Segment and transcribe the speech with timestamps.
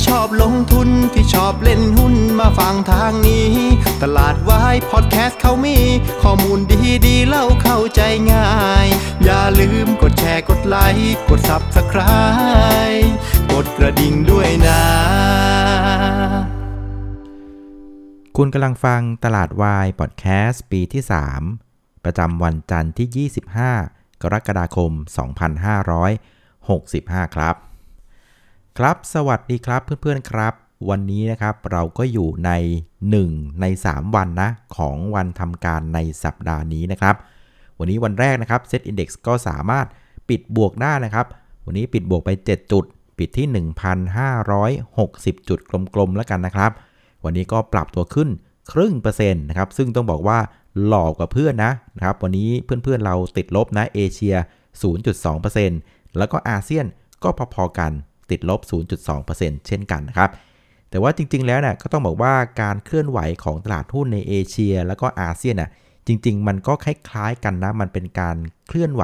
[0.00, 3.52] ที่ชอบลงทุนที่ชอบเล่นหุ้นมาฟังทางนี้
[4.02, 5.78] ตลาดวายพอดแคสต์เขามี
[6.22, 8.00] ข้อมูลดีดีเล่าเข้าใจ
[8.32, 8.50] ง่า
[8.84, 8.86] ย
[9.24, 13.08] อย่าลืมกดแชร์กดไลค์กด Subscribe
[13.52, 14.82] กดกระดิ่งด้วยนะ
[18.36, 21.02] คุณกำลังฟังตลาดวายพอดแคสต์ปีที่
[21.52, 23.28] 3 ประจำวันจันทร์ที่
[23.78, 24.92] 25 กรกฎาคม
[26.54, 27.69] 2565 ครับ
[28.78, 30.54] ครับ สวัสดีครับเพื่อนๆครับ
[30.90, 32.50] วันนี้นะครับเราก็อยู่ใน
[33.06, 37.14] 1 ใน 3 วันนะ ของวันทำการในสัปดาห์นี้นะครับ
[37.78, 39.86] วันนี้วันแรกนะครับ Set Index ก็สามารถ
[40.28, 41.26] ปิดบวกได้นะครับ
[41.66, 42.84] วันนี้ปิดบวกไป 7 จุด
[43.18, 43.46] ปิดที่
[44.52, 45.58] 1,560 จุด
[45.94, 46.70] กลมๆแล้วกันนะครับ
[47.24, 48.28] วันนี้ก็ปรับตัวขึ้น
[48.72, 50.38] ครึ่งเปอร์เซ็นต์นะครับ ซึ่งต้องบอกว่า
[50.86, 54.34] หลอกกว่าเพื่อนนะนะครับ วันนี้เพื่อนๆเราติดลบนะเอเชีย
[55.10, 56.86] 0.2%แล้วก็อาเซียน
[57.22, 57.92] ก็พอๆกัน
[58.30, 58.60] ติดลบ
[59.10, 60.30] 0.2%เช่นกันนะครับ
[60.90, 65.70] แต่ว่าจริง ๆ แล้วเนี่ยก็ต้องบอกว่าการเคลื่อนไหวของตลาดหุ้นในเอเชีย แล้วก็อาเซียนน่ะ
[66.06, 68.36] จริง ๆ มันก็คล้ายๆกันนะ มันเป็นการ
[68.68, 69.02] เคลื่อนไหว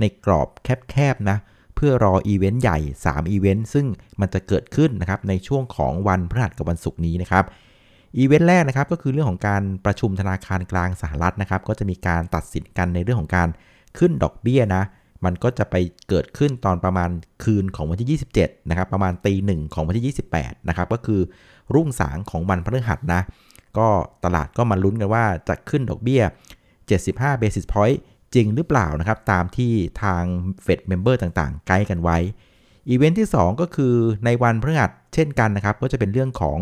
[0.00, 0.48] ในกรอบ
[0.90, 1.38] แคบๆนะ
[1.74, 3.86] เพื่อรออีเวนต์ใหญ่ 3 อีเวนต์ ซึ่ง
[4.20, 7.44] มันจะเกิดขึ้นนะครับในช่วงของวันพฤหัสกับวันศุกร์นี้นะครับ
[8.18, 13.48] อีเวนต์แรกนะครับก็คือเรื่องของการประชุมธนาคารกลางสหรัฐนะครับ ก็จะมีการตัดสินกันในเรื่องของการ
[13.98, 14.82] ขึ้นดอกเบี้ยนะ
[15.24, 15.74] มันก็จะไป
[16.08, 17.10] เกิดขึ้นตอนประมาณ
[17.44, 21.20] คืนของวันที่ 27 นะครับ ประมาณตีหนึ่งของวันที่ 28 นะครับ ก็คือ
[21.74, 23.20] รุ่งสางของวันพฤหัสนะ
[23.78, 23.88] ก็
[24.24, 26.22] ตลาดก็มาลุ้นกันว่าจะขึ้นดอกเบี้ย
[26.82, 27.98] 75 basis point
[28.34, 30.24] จริงหรือเปล่านะครับ ตามที่ทาง
[30.64, 32.18] Fed Member ต่างๆ ไกด์กันไว้
[32.88, 36.58] อีเวนต์ที่ 2 ก็คือในวันพฤหัสเช่นกันนะครับ ก็จะเป็นเรื่องของ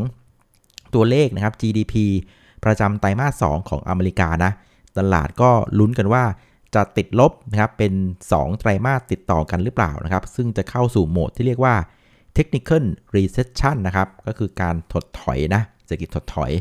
[0.95, 1.95] ตัวเลขนะครับ GDP
[2.65, 4.53] ประจำไตรมาส 2 ของอเมริกานะ
[4.99, 6.25] ตลาดก็ลุ้นกันว่า
[6.77, 7.93] จะติดลบนะครับเป็น
[8.31, 11.75] 2 ไตรมาสติดต่อกันหรือเปล่านะครับ ซึ่งจะเข้าสู่โหมดที่เรียกว่า
[12.37, 12.85] technical
[13.15, 16.53] recession นะครับก็คือการถดถอยนะเศรษฐกิจถดถอย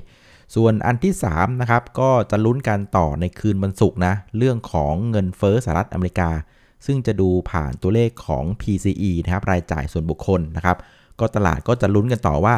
[0.56, 6.30] ส่วนอันที่3นะครับก็จะลุ้นกันต่อในคืนวันศุกร์นะเรื่องของเงินเฟ้อสหรัฐอเมริกา
[6.86, 10.78] ซึ่งจะดูผ่านตัวเลขของ PCE นะครับรายจ่ายส่วนบุคคลนะครับ
[11.20, 12.56] ก็ตลาดก็จะลุ้นกันต่อว่า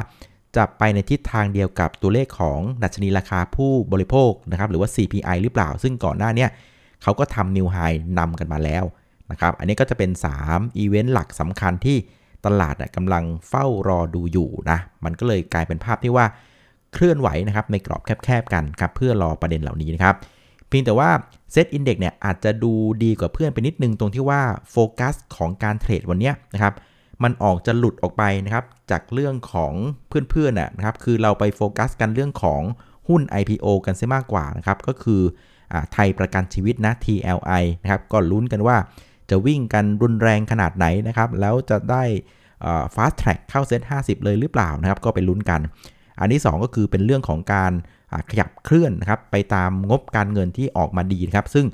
[0.57, 6.47] จะไปในทิศทางเดียวกับตัวเลขของดัชนีราคาผู้บริโภคนะครับหรือว่า CPI หรือเปล่า ซึ่งก่อนหน้านี้
[7.03, 7.77] เขาก็ทำ new high
[8.19, 8.83] นำกันมาแล้ว
[9.31, 10.11] นะครับ อันนี้ก็จะเป็น
[10.43, 11.97] 3อีเวนต์หลักสำคัญที่
[12.45, 16.25] ตลาดกำลังเฝ้ารอดูอยู่นะ มันก็เลยกลายเป็นภาพที่ว่า
[16.93, 20.15] เคลื่อนไหวนะครับในกรอบแคบๆกันครับเพื่อรอประเด็นเหล่านี้นะครับ
[20.67, 21.09] เพียงแต่ว่า
[21.51, 24.41] SET Index เนี่ยอาจจะดูดีกว่าเพื่อนไปนิดนึงตรงที่ว่า
[24.71, 26.73] โฟกัสของการเทรดวันนี้นะครับ
[27.23, 29.73] มันออกจะหลุดออกไปนะครับจากเรื่องของ
[30.07, 32.61] เพื่อนๆนะครับคือเราไปโฟกัสกันเรื่องของ
[33.07, 35.21] หุ้น IPO กันซะมากกว่านะครับก็คือ
[35.93, 38.77] ไทยประกันชีวิตนะ TLI นะครับก็ลุ้นกันว่า
[39.29, 42.03] จะวิ่งกันรุนแรงขนาดไหนนะครับแล้วจะได้
[42.95, 45.61] fast track เข้าเซต50 เลยหรือเปล่านะครับก็ไปลุ้นกัน
[46.19, 47.71] อันที่ 2 ก็คือเป็นเรื่องของการ
[48.29, 51.65] ขยับเคลื่อนนะครับไปตามงบการเงินที่ออกมาดีนะครับซึ่ง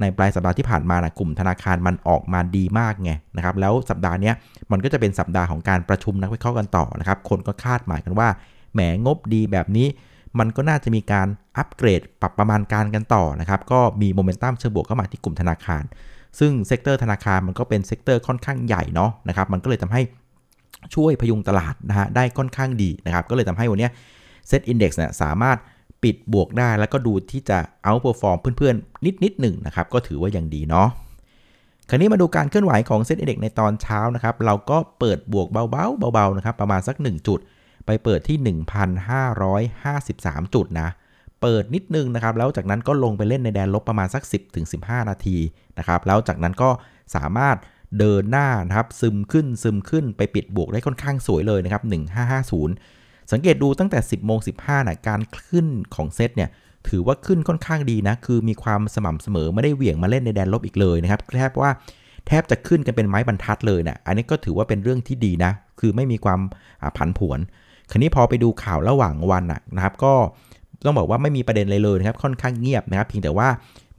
[0.00, 4.32] ในปลายสัปดาห์ที่ผ่านมานะกลุ่มธนาคารมันออกมาดีมากไงนะครับแล้วสัปดาห์นี้
[4.72, 8.28] มันก็จะเป็นสัปดาห์ของการประชุมนักวิเคราะห์กันต่อนะครับคนก็คาดหมายกันว่า
[8.72, 9.86] แหมงบดีแบบนี้
[10.38, 15.82] มันก็น่าจะมีการอัปเกรดปรับประมาณการกันต่อนะครับก็มีโมเมนตัมเชิงบวกเข้ามาที่กลุ่มธนาคาร
[16.38, 20.02] ซึ่ง sector ธนาคารมันก็เป็น sector ค่อนข้างใหญ่เนาะนะครับมันก็เลยทำให้
[20.94, 23.88] ช่วยพยุงตลาดนะฮะได้ค่อนข้างดีนะครับก็เลยทำให้วันนี้
[24.48, 25.58] เซตอินดี x เนี่ยสามารถ
[26.02, 30.88] ปิดบวกได้แล้วก็ดูที่จะ outperform เพื่อนๆ นิดนิดหนึ่งนะครับก็ถือว่ายังดีเนาะ
[31.88, 37.40] คราวนี้มาดูการเคลื่อนไหวของเซ็ตอินดี x ในตอนเช้านะครับเราก็เปิดบวกเบาๆเบาๆนะครับประมาณสัก 1 จุด
[37.88, 38.56] ไปเปิดที่
[39.86, 40.88] 1,553 จุดนะ
[41.42, 44.22] เปิดนิดนึงนะครับ แล้วจากนั้นก็ลงไปเล่นในแดนลบประมาณสัก
[44.66, 45.36] 10-15 นาที
[45.78, 46.70] นะครับ แล้วจากนั้นก็
[47.14, 47.56] สามารถ
[47.98, 51.82] เดินหน้านะครับซึมขึ้นซึมขึ้นไปปิดบวกได้ค่อนข้างสวยเลยนะครับ
[52.56, 56.50] 1550 สังเกตดูตั้งแต่ 10โมง15นะการขึ้นของเซตเนี่ย
[56.88, 61.70] ถือว่าขึ้นค่อนข้างดีนะ คือมีความสม่ำเสมอไม่ได้เหวี่ยงมาเล่นในแดนลบอีกเลยนะครับแทบว่า
[62.26, 66.40] แทบจะขึ้นกันเป็นไม้บรรทัดเลยนะอันนี้ก็ถือว่าเป็นเรื่องที่ดีนะ คือไม่มีความ
[66.96, 67.38] ผันผวน
[67.90, 69.44] คราวนี้พอไปดูข่าวระหว่างวัน
[69.76, 70.14] นะครับ ก็
[70.84, 73.48] ต้องบอกว่าไม่มีประเด็นเลยเลยนะครับ ค่อนข้างเงียบนะครับ เพียงแต่ว่า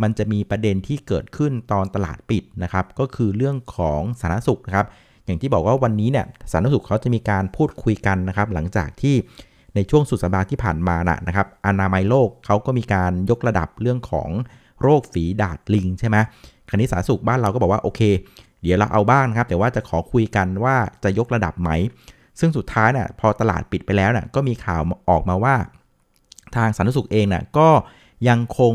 [0.01, 4.86] มันจะมีประเด็นที่เกิดขึ้นตอนตลาดปิดนะครับ ก็คือเรื่องของสาธารณสุขนะครับ
[5.25, 9.15] อย่างที่บอกว่าวันนี้เนี่ยสาธารณสุขเขาจะมีการพูดคุยกันนะครับ หลังจากที่
[9.75, 14.30] ในช่วงสุดสัปดาห์ที่ผ่านมานะนะครับอนามัยโลกเขาก็มีการยกระดับเรื่องของ
[14.81, 16.18] โรคฝีดาดลิงใช่ไหม
[16.69, 18.01] คราวนี้สาธารณสุขบ้านเราก็บอกว่าโอเค
[18.62, 21.69] เดี๋ยวเราเอาบ้างนะครับ แต่ว่าจะขอคุยกันว่าจะยกระดับไหม
[22.39, 25.56] ซึ่งสุดท้ายเนี่ยพอตลาดปิดไปแล้วเนี่ยก็มีข่าวออกมาว่า
[26.56, 27.69] ทางสาธารณสุขเองน่ะก็
[28.30, 28.74] ยังคง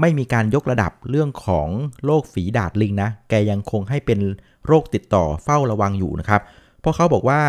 [0.00, 1.68] ไม่มีการยกระดับเรื่องของ
[2.04, 4.18] โรคฝีดาดลิงนะ แกยังคงให้เป็น
[4.66, 6.40] โรคติดต่อเฝ้าระวังอยู่นะครับ
[6.80, 7.40] เพราะเขาบอกว่า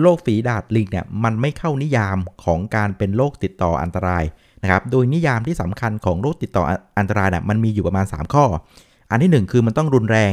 [0.00, 4.24] โรคฝีดาดลิงเนี่ยมันไม่เข้านิยามของการเป็นโรคติดต่ออันตราย
[4.62, 6.64] นะครับ โดยนิยามที่สำคัญของโรคติดต่อ
[6.98, 8.44] อันตรายเนี่ยมันมีอยู่ประมาณ 3 ข้อ
[9.10, 10.32] อันที่ 1 คือมันต้องรุนแรง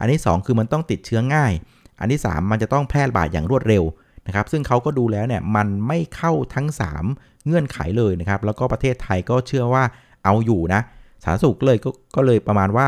[0.00, 1.52] อันที่ 2 คือมันต้องติดเชื้อง่าย
[2.00, 3.84] อันที่ 3 มันจะต้องแพร่ระบาดอย่างรวดเร็ว
[4.26, 6.66] นะครับ ซึ่งเขาก็ดูแล้วเนี่ยมันไม่เข้าทั้ง
[7.06, 9.84] 3 เงื่อนไขเลยนะครับ แล้วก็ประเทศไทยก็เชื่อว่า
[10.24, 10.80] เอาอยู่นะ
[11.22, 11.86] สาธารณสุขเลยก
[12.16, 12.86] ก็เลยประมาณว่า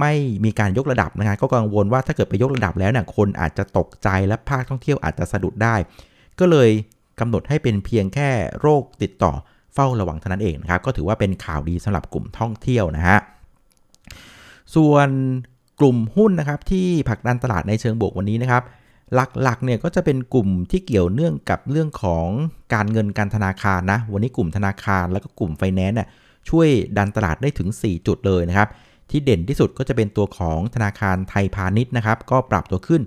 [0.00, 0.14] ไม่
[0.44, 5.74] มีการยกระดับนะครับก็กังวลว่าถ้าเกิดไปยกระดับแล้วเนี่ยคนอาจจะตกใจและภาคท่องเที่ยวอาจจะสะดุดได้
[6.40, 6.70] ก็เลย
[7.20, 8.30] กำหนดให้เป็นเพียงแค่
[8.60, 9.32] โรคติดต่อ
[9.74, 13.18] เฝ้าระวังเท่านั้นเองนะครับ ก็ถือว่าเป็นข่าวดีสำหรับกลุ่มท่องเที่ยวนะฮะ
[14.74, 15.08] ส่วน
[15.80, 18.62] กลุ่มหุ้นนะครับที่ผลักดันตลาดในเชิงบวกวันนี้นะครับ
[19.14, 22.26] หลักๆเนี่ยก็จะเป็นกลุ่มที่เกี่ยวเนื่องกับเรื่องของ
[22.74, 26.08] การเงินการธนาคารนะวันนี้กลุ่มธนาคารแล้วก็กลุ่มไฟแนนซ์เนี่ย
[26.48, 28.68] ช่วยดันตลาดได้ถึง 4 จุดเลยนะครับ
[29.10, 33.02] ที่เด่นที่สุดก็จะเป็นตัวของธนาคารไทยพาณิชย์นะครับ ก็ปรับตัวขึ้น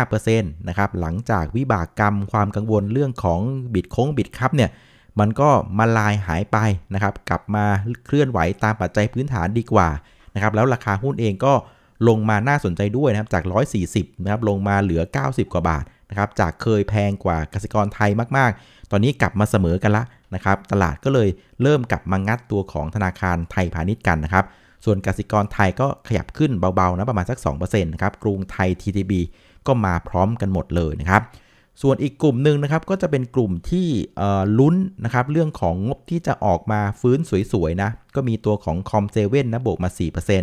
[0.00, 3.40] 5%นะครับหลังจากวิบากกรรมความกังวลเรื่องของ
[3.74, 4.70] บิดโค้งบิดครับเนี่ย
[5.18, 6.56] มันก็มาลายหายไป
[6.94, 7.64] นะครับ กลับมา
[8.06, 9.88] เคลื่อนไหวตามปัจจัยพื้นฐานดีกว่า
[10.34, 11.54] นะครับแล้วราคาหุ้นเองก็
[12.08, 13.44] ลงมาน่าสนใจด้วยนะครับจาก
[13.84, 20.04] 140นะครับลงมาเหลือ 90 กว่าบาทนะครับจากเคยแพงกว่ากสิกรไทยมากๆ ตอนนี้กลับมาเสมอกันละ
[20.34, 21.28] นะครับตลาดก็เลย
[21.62, 24.44] เริ่มกลับมางัดตัวของธนาคารไทยพาณิชย์กันนะครับ
[24.84, 29.12] ส่วนกสิกรไทยก็ขยับขึ้นเบาๆนะประมาณสัก2%นะครับกรุงไทย TTB
[29.66, 31.22] ก็มาพร้อมกันหมดเลยนะครับ
[31.82, 33.88] ส่วนอีกกลุ่มหนึ่งนะครับก็จะเป็นกลุ่มที่
[34.58, 34.74] ลุ้น
[35.04, 37.18] นะครับเรื่องของงบที่จะออกมาฟื้น
[37.52, 39.88] สวยๆนะก็มีตัวของ c o m 7นะบวกมา
[40.34, 40.40] 4%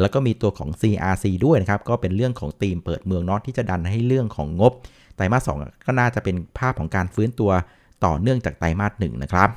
[0.00, 4.72] แล้วก็มีตัวของ CRC ด้วยนะครับ ก็เป็นเรื่องของธีมเปิดเมืองนอตที่จะดันให้เรื่องของงบ
[5.16, 7.50] ไตรมาส2ก็น่าจะเป็นภาพของการฟื้นตัว
[8.04, 9.48] ต่อเนื่องจากไตรมาส1นะครับ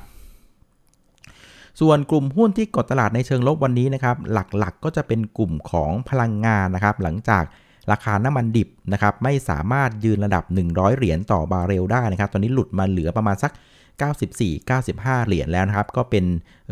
[1.80, 7.44] ส่วนกลุ่มหุ้นที่กดตลาดในเชิงลบวันนี้นะครับ หลักๆกก็จะเป็นกลุ่มของพลังงานนะครับ หลังจาก
[7.92, 13.52] ราคาน้ำมันดิบนะครับไม่สามารถยืนระดับ 100 เหรียญต่อบาร์เรลได้นะครับ ตอนนี้หลุดมาเหลือประมาณสัก
[14.02, 16.24] 94-95 เหรียญแล้วนะครับ ก็เป็น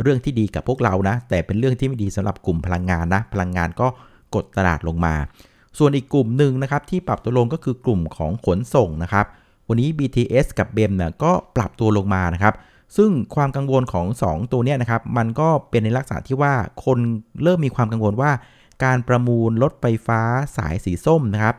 [0.02, 3.86] เรื่องที่ดีกับพวกเรานะ แต่เป็นเรื่องที่ไม่ดีสำหรับกลุ่มพลังงานนะ พลังงานก็
[4.34, 5.14] กดตลาดลงมา
[5.78, 9.26] ส่วนอีกกลุ่มหนึ่งนะครับที่ปรับตัวลงก็คือกลุ่มของขนส่งนะครับ
[9.68, 12.54] วันนี้ BTS กับ b บมเนี่ยก็ปรับตัวลงมานะครับ
[12.96, 16.54] ซึ่งความกังวลของ 2 ตัวนี้นะครับ มันก็เป็นในลักษณะที่ว่า
[16.84, 16.98] คน
[17.42, 18.30] เริ่มมีความกังวลว่า
[18.84, 20.20] การประมูลรถไฟฟ้า
[20.56, 21.54] สายสีส้มนะครับ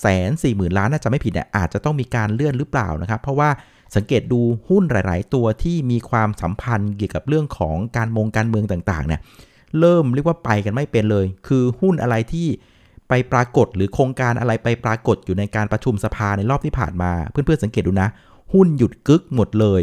[0.00, 3.50] แสนสี่หมื่นล้านน่าจะไม่ผิดเนี่ยอาจจะต้องมีการเลื่อนหรือเปล่านะครับ เพราะว่า
[3.94, 9.20] สังเกตดูหุ้นหลาย ๆ ตัวที่มีความสัมพันธ์เกี่ยวกับเรื่องของการมงการเมืองต่างๆเนี่ย
[9.78, 12.48] เริ่มเรียกว่าไปกันไม่เป็นเลย คือหุ้นอะไรที่
[13.08, 18.08] ไปปรากฏหรือโครงการอะไรไปปรากฏอยู่ในการประชุมสภาในรอบที่ผ่านมา เพื่อนๆสังเกตดูนะ
[18.52, 19.80] หุ้นหยุดกึกหมดเลย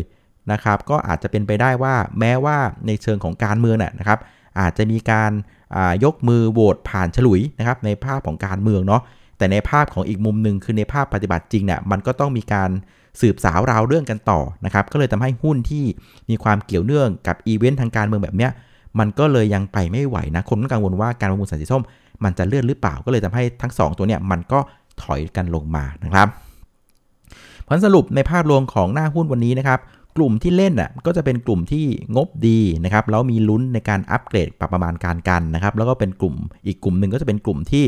[0.51, 2.57] นะครับ ก็อาจจะเป็นไปได้ว่าแม้ว่า
[2.87, 4.19] ในเชิงของการเมืองน่ยนะครับ
[4.59, 5.31] อาจจะมีการ
[6.03, 9.01] ยกมือโหวตผ่านฉลุยนะครับในภาพของการเมืองเนาะ
[9.37, 12.69] แต่ในภาพของอีกมุมหนึ่งคือในภาพปฏิบัติจริงเนี่ยมันก็ต้องมีการ
[13.21, 15.83] สืบสาวราวเรื่องกันต่อนะครับก็เลยทำให้หุ้นที่
[16.29, 18.51] มีความเกี่ยวเนื่องกับอีเวนต์ทางการเมืองแบบเนี้ย
[18.99, 21.83] มันก็เลยยังไปไม่ไหวนะคนก็กังวลว่าการประมูลสารสีส้ม
[22.23, 24.59] มันจะเลื่อนหรือเปล่าก็เลยทำให้ทั้ง 2 ตัวเนี่ยมันก็
[25.01, 26.27] ถอยกันลงมานะครับ
[27.67, 29.79] ผลสรุปในภาพรวมของหน้าหุ้นวันนี้นะครับ
[30.17, 31.85] กลุ่มที่เล่นอะก็จะเป็นกลุ่มที่
[32.15, 36.35] งบดีนะครับแล้วมีลุ้นในการอัปเกรดปรับประมาณการกันนะครับแล้วก็เป็นกลุ่ม
[36.67, 37.85] อีกกลุ่มหนึ่งก็จะเป็นกลุ่มที่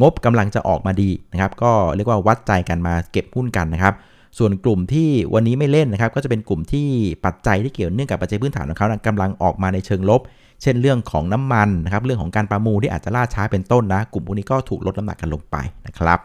[0.00, 3.94] งบกำลังจะออกมาดีนะครับก็เรียกว่าวัดใจกันมาเก็บหุ้นกันนะครับ
[4.38, 6.88] ส่วนกลุ่มที่วันนี้ไม่เล่นนะครับ ก็จะเป็นกลุ่มที่
[7.24, 10.20] ปัจจัยที่เกี่ยวเนื่องกับปัจจัยพื้นฐานของเขากำลังออกมาในเชิงลบ
[10.62, 16.20] เช่นเรื่องของน้ำมันนะครับ เรื่องของการประมูลที่อาจจะล่าช้าเป็นต้นนะ กลุ่มพวกนี้ก็ถูกลดน้ำหนักกันลงไปนะครับ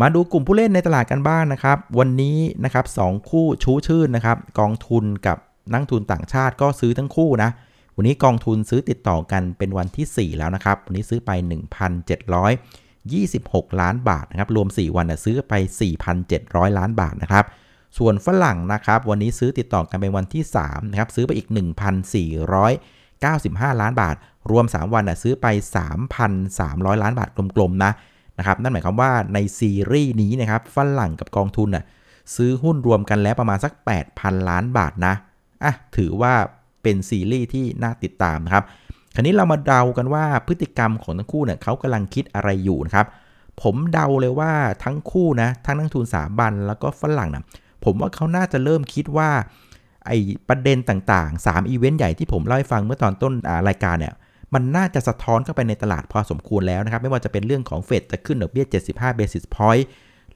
[0.00, 3.00] มาดูกลุ่มผู้เล่นในตลาดกันบ้างนนะครับ วันนี้นะครับส
[3.30, 5.38] คู่ชูชื่นนะครับ กองทุนกับ
[5.72, 7.50] นักทุนต่างชาติก็ซื้อทั้งคู่นะ
[7.96, 11.30] วันนี้กองทุนซื้อติดต่อกันเป็นวันที่ 4 แล้วนะครับ วันนี้ซื้อไป
[13.08, 15.54] 26 ล้านบาทนะครับรวม 4 วันนะซื้อไป
[16.16, 17.44] 4,700 ล้านบาทนะครับ
[17.98, 21.48] ส่วนฝรั่งนะครับวันนี้ซื้อติดต่อกันเป็นวันที่3นะครับซื้อไปอีก
[22.44, 24.16] 1,495 ล้านบาท
[24.50, 25.46] รวม 3 วันนะซื้อไป
[26.26, 27.92] 3,300 ล้านบาทกลมๆนะ
[28.38, 31.84] นะครับนั่นหมายความว่าในซีรีส์นี้นะครับฝรั่งกับกองทุนน่ะ
[32.36, 33.72] ซื้อหุ้นรวมกันแล้วประมาณสัก
[34.10, 35.14] 8,000 ล้านบาทนะ
[35.64, 36.32] อะถือว่า
[36.82, 38.64] เป็นซีรีส์ที่น่าติดตามนะครับ
[39.14, 43.06] คราวนี้เรามาเดากันว่าพฤติกรรมของทั้งคู่เนี่ยเขากำลังคิดอะไรอยู่นะครับ
[43.62, 44.52] ผมเดาเลยว่า
[44.84, 47.44] ทั้งคู่นะทั้งนักทุนสาบันแล้วก็ฝรั่งนะ
[47.84, 49.30] ผมว่าเขาน่าจะเริ่มคิดว่า
[50.06, 50.10] ไอ
[50.48, 53.32] ประเด็นต่างๆ 3 อีเวนต์ใหญ่ที่ผมเล่าให้ฟังเมื่อตอนต้น
[53.68, 54.14] รายการเนี่ย
[54.54, 59.84] มันน่าจะสะท้อนเข้าไปในตลาดพอสมควรแล้วนะครับ ไม่ว่าจะเป็นเรื่องของเฟดจะขึ้นดอกเบี้ย 75 basis point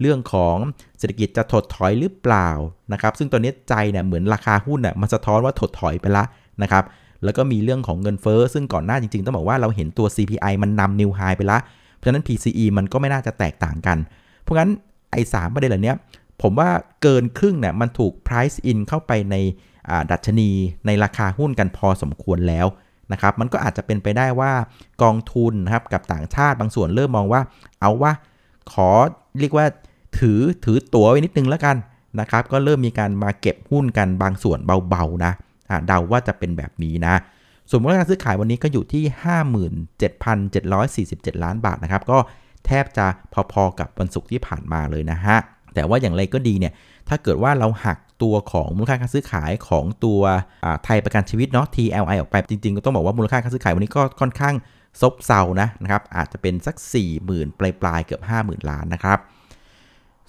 [0.01, 0.57] เรื่องของ
[0.99, 2.49] เศรษฐกิจจะถดถอยหรือเปล่า
[2.93, 6.25] นะครับ ซึ่งตอนนี้ใจเนี่ยเหมือนราคาหุ้นเนี่ยมันสะท้อนว่าถดถอยไปละ
[6.63, 6.85] นะครับ
[7.25, 11.59] แล้วก็มีเรื่องของเงินเฟ้อซึ่งก่อนหน้าจริงๆ ต้องบอกว่าเราเห็นตัว CPI มันนำนิวไฮไปละ
[11.97, 13.99] เพราะฉะนั้น PCE มันก็ไม่น่าจะแตกต่างกัน
[14.43, 14.71] เพราะงั้น
[15.13, 15.95] ไอ้สประเด็นเหล่านี้
[16.43, 16.69] ผมว่า
[17.03, 19.37] เกินครึ่งเนี่ยมันถูก price in เข้าไปใน
[20.11, 20.51] ดัชนี
[20.87, 22.67] ในราคาหุ้นกันพอสมควรแล้ว
[23.13, 24.53] นะครับ มันก็อาจจะเป็นไปได้ว่า
[25.03, 27.41] กองทุนนะครับกับต่างชาติบางส่วนเริ่มมองว่า
[27.81, 28.13] เอาว่า
[28.73, 28.89] ขอ
[29.41, 29.67] เรียกว่า
[30.19, 31.77] ถือถือตั๋วไว้นิดนึงแล้วกัน
[32.21, 35.33] นะครับ ก็เริ่มมีการมาเก็บหุ้นกันบางส่วนเบาๆนะ
[35.87, 37.15] เดาว่าจะเป็นแบบนี้นะ
[37.71, 39.05] ส่วนมูลค่าการซื้อขายวันนี้ก็อยู่ที่
[40.11, 42.19] 57,747 ล้านบาทนะครับ ก็
[42.67, 43.07] แทบจะ
[43.53, 45.37] พอๆกับวันศุกร์ที่ผ่านมาเลยนะฮะ
[45.75, 46.73] แต่ว่าอย่างไรก็ดีเนี่ย
[47.09, 50.21] ถ้าเกิดว่าเราหักตัวของมูลค่าการซื้อขายของตัว
[50.85, 54.55] ไทยประกันชีวิตเนาะ TLI ออกไป จริงๆ ก็ต้องบอกว่ามูลค่าการซื้อขายวันนี้ก็ค่อนข้าง
[55.01, 56.77] ซบเซานะนะครับ อาจจะเป็นสัก
[57.19, 59.19] 40,000 ปลายๆ เกือบ 50,000 ล้านนะครับ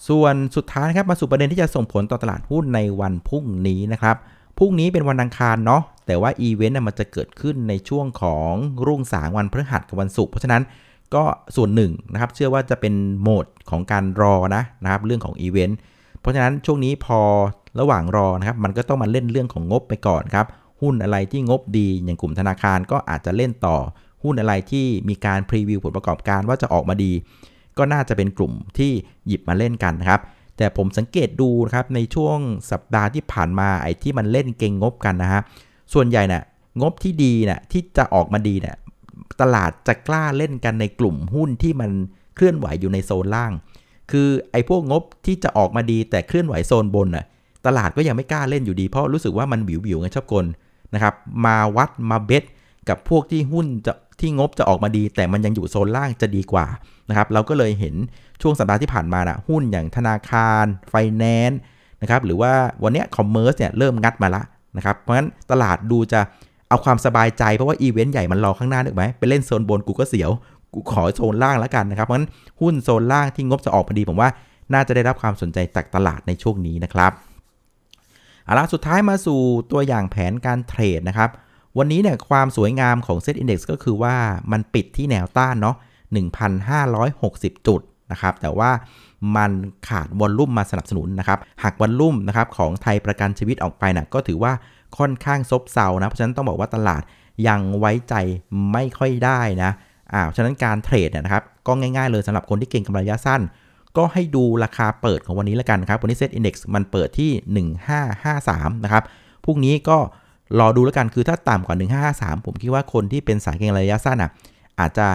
[0.07, 4.17] ส่วนสุดท้ายนะครับมาสู่ประเด็นที่จะส่งผลต่อตลาดหุ้นในวันพรุ่งนี้นะครับ
[4.57, 8.51] พรุ่งนี้เป็นวันอังคารเนาะแต่ว่าอีเวนต์มันจะเกิดขึ้นในช่วงของ
[8.87, 10.63] รุ่งสางวันพฤหัสกับวันศุกร์เพราะฉะนั้น
[11.15, 11.23] ก็
[11.55, 15.77] ส่วนหนึ่งนะครับ เชื่อว่าจะเป็นโหมดของการรอนะนะครับ เรื่องของอีเวนต์
[16.19, 17.19] เพราะฉะนั้นช่วงนี้พอ
[17.79, 20.45] ระหว่างรอนะครับ มันก็ต้องมาเล่นเรื่องของงบไปก่อนครับ
[20.81, 23.77] หุ้นอะไรที่งบดีอย่างกลุ่มธนาคารก็อาจจะเล่นต่อ
[24.23, 27.11] หุ้นอะไรที่มีการพรีวิวผลประกอบการว่าจะออกมาดี
[27.77, 28.91] ก็น่าจะเป็นกลุ่มที่
[29.27, 30.21] หยิบมาเล่นกันนะครับ
[30.57, 32.37] แต่ผมสังเกตดูนะครับในช่วง
[32.71, 35.41] สัปดาห์ที่ผ่านมาไอ้ที่มันเล่นเก่งงบกันนะฮะ
[35.93, 36.43] ส่วนใหญ่นะ่ะ
[36.81, 38.75] งบที่ดีนะ่ะที่จะออกมาดีเนะี่ย
[39.41, 41.91] ตลาดจะกล้าเล่นกันในกลุ่มหุ้นที่มัน
[42.35, 43.51] เคลื่อนไหวอยู่ในโซนล่าง
[44.11, 47.25] คือไอ้พวกงบที่จะออกมาดีแต่เคลื่อนไหวโซนบนน่ะ
[47.65, 50.45] ตลาดก็ยังไม่กล้าเล่นอยู่ดี เพราะรู้สึกว่ามันวิววิวไงชอบกล
[50.93, 51.13] นะครับ
[51.45, 52.43] มาวัดมา bet
[52.89, 56.65] กับพวกที่หุ้นจะ ที่งบจะออกมาดี แต่มันยังอยู่โซนล่างจะดีกว่า
[57.09, 57.95] นะครับเราก็เลยเห็น
[58.41, 61.59] ช่วงสัปดาห์ที่ผ่านมานะหุ้นอย่างธนาคารไฟแนนซ์
[62.01, 62.51] นะครับหรือว่า
[62.83, 64.41] วันนี้ commerce เนี่ยเริ่มงัดมาละ
[64.77, 66.19] นะครับเพราะฉะนั้นตลาดดูจะ
[66.69, 70.31] เอาความสบายใจเพราะว่าอีเวนต์ใหญ่มันรอข้างหน้านึกไหมไปเล่นโซนบนกูก็เสียว
[70.73, 72.29] กูขอโซนล่างแล้วกันนะครับเพราะฉะนั้น
[72.61, 74.29] หุ้นโซนล่างที่งบจะออกมาดีผมว่า
[74.73, 77.11] น่าจะได้รับความสนใจจากตลาดในช่วงนี้นะครับ
[78.45, 79.39] เอาละสุดท้ายมาสู่
[79.71, 81.29] ตัวอย่างแผนการ trade นะครับ
[81.77, 84.15] วันนี้เนี่ยความสวยงามของเซ็ตอินดี x ก็คือว่า
[84.51, 85.75] มันปิดที่แนวต้านเนาะ
[86.51, 88.71] 1,560 จุดนะครับ แต่ว่า
[89.35, 89.51] มัน
[89.89, 94.53] ขาด volume มาสนับสนุนนะครับหัก volume นะครับของไทยประกันชีวิตออกไปนะก็ถือว่า
[94.97, 97.01] ค่อนข้างซบเซานะ เพราะฉะนั้นต้องบอกว่าตลาด
[97.47, 98.15] ยังไว้ใจ
[98.71, 99.71] ไม่ค่อยได้นะ
[100.13, 103.41] อ่าฉะนั้นการ trade เนี่ยนะครับ ก็ง่ายๆเลยสำหรับคนที่เก็งกำไรระยะสั้น
[103.97, 107.31] ก็ให้ดูราคาเปิดของวันนี้แล้วกันครับ วันนี้เซ็ตอินดี x มันเปิดที่
[108.07, 109.03] 1553 นะครับ
[109.45, 109.97] พรุ่งนี้ก็
[110.59, 111.75] รอดูแล้วกันคือถ้าต่ำกว่า
[112.11, 114.31] 1553 ผมคิดว่าคนที่เป็นสายเก็งระยะสั้นอะ
[114.79, 115.07] อาจจะ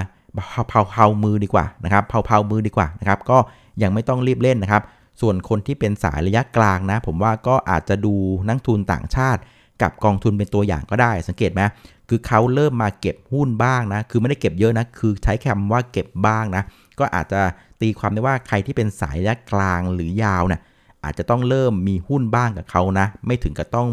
[0.69, 3.39] เผาเผามือดีกว่านะครับเผาเผามือดีกว่านะครับก็
[3.83, 4.83] ยังไม่ต้องรีบเล่นนะครับ
[5.21, 8.15] ส่วนคนที่เป็นสายระยะกลางนะ ผมว่าก็อาจจะดู
[8.49, 9.41] นักทุนต่างชาติ
[9.83, 11.61] กับกองทุนเป็นตัวอย่างก็ได้ สังเกตไหม
[12.09, 16.63] คือเขาเริ่มมาเก็บหุ้นบ้างนะ คือไม่ได้เก็บเยอะนะ คือใช้คำว่าเก็บบ้างนะ
[16.99, 17.41] ก็อาจจะ
[17.81, 20.61] ตีความได้ว่าใครที่เป็นสายระยะกลางหรือยาวนะ่ะ
[21.05, 23.89] อาจจะต้องเริ่มมีหุ้นบ้างกับเขานะ ไม่ถึงกับต้อง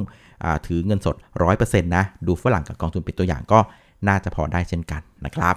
[0.67, 1.15] ถือเงินสด
[1.51, 3.59] 100%นะดูฝรั่งกับกองทุนเป็นตัวอย่างก็
[4.07, 5.55] น่าจะพอได้เช่นกันนะครับ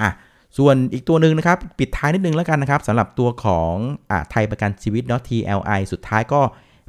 [0.00, 0.10] อะ
[0.58, 3.74] ส่วนอีกตัวหนึ่งนะครับปิดท้ายนิดนึงแล้วกันนะครับสำหรับตัวของ
[4.10, 6.40] อ่าไทยประกันชีวิตเนาะ TLI สุดท้ายก็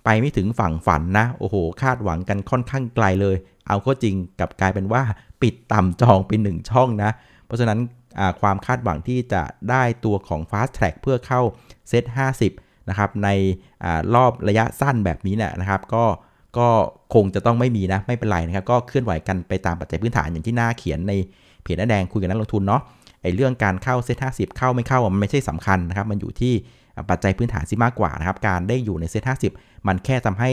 [0.05, 3.35] ไปไม่ถึงฝั่งฝันนะ โอ้โห คาดหวังกันค่อนข้างไกลเลย
[3.67, 5.03] เอาก็จริงกับกลายเป็นว่า
[5.41, 7.11] ปิดต่ำจองเป็นหนึ่งช่องนะ
[7.45, 7.79] เพราะฉะนั้น
[8.41, 11.41] ความคาดหวังที่จะได้ตัวของ Fast Track เพื่อเข้า
[11.89, 12.03] เซต
[12.47, 13.29] 50 นะครับใน
[13.83, 13.85] อ
[14.15, 16.03] รอบระยะสั้นแบบนี้เนี่ยนะครับ ก็
[16.59, 16.67] ก็
[17.13, 21.13] คงจะต้องไม่มีนะไม่เป็นไรนะครับก็เคลื่อนไหวกันไปตามปัจจัยพื้นฐานอย่างที่หน้าเขียนใน
[21.63, 22.81] เพจน้าแดงคุยกับนักลงทุนเนาะ
[23.21, 26.53] ไอ้เรื่องการเข้าเซ็ตห้าสิบเข้าไม่เข้ามันไม่ใช่สำคัญนะครับมันอยู่ที่
[27.09, 29.51] ปัจจัยพื้นฐานซิมากกว่านะครับการได้อยู่ในเซ็ตห้าสิบ
[29.87, 30.51] มันแค่ทำให้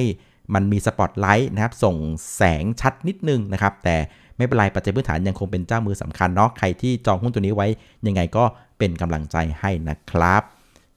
[0.55, 1.97] มันมีสปอตไลท์นะครับส่ง
[2.37, 3.97] แสงชัดนิดนึงนะครับแต่
[4.37, 7.67] ไม่เป็นไรปัจจัยพื้นฐานยังคงเป็นเจ้ามือสำคัญเนาะใครที่จองหุ้นตัวนี้ไว้
[8.07, 8.45] ยังไงก็
[8.79, 10.43] เป็นกำลังใจให้นะครับ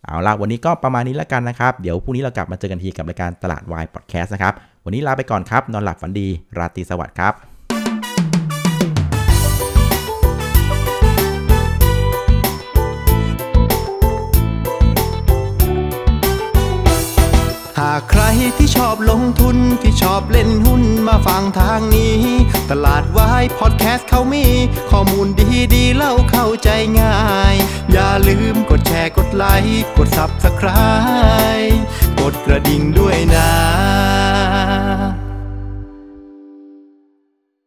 [0.04, 4.54] เอาละวันนี้ก็ประมาณนี้แล้วกันนะครับ เดี๋ยวพรุ่งนี้เรากลับมาเจอกันทีกับรายการตลาดวายพอดแคสต์นะครับ
[4.90, 6.28] วันนี้ลาไปก่อนครับ นอนหลับฝันดี
[6.58, 7.34] ราตรีสวัสดิ์ครับ
[17.80, 18.24] หากใคร
[18.58, 22.20] ที่ชอบลงทุนที่ชอบเล่นหุ้นมาฟังทางนี้
[22.72, 24.46] ตลาดวายพอดแคสต์เขามี
[24.92, 26.70] ข้อมูลดีดีเล่าเข้าใจ
[27.02, 27.18] ง่า
[27.54, 27.56] ย
[27.92, 31.78] อย่าลืมกดแชร์กดไลค์กด Subscribe
[32.20, 33.50] กดกระดิ่งด้วยนะ